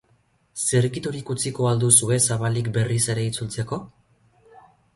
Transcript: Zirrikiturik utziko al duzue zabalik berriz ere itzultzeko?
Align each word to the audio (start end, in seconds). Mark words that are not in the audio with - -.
Zirrikiturik 0.61 1.29
utziko 1.33 1.67
al 1.73 1.83
duzue 1.85 2.17
zabalik 2.27 2.73
berriz 2.81 2.99
ere 3.17 3.29
itzultzeko? 3.33 3.83